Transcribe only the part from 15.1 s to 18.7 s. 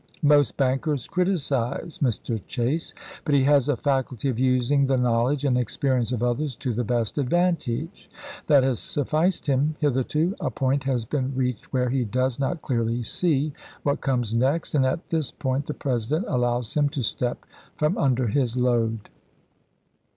this point the President allows him to step from under his dW.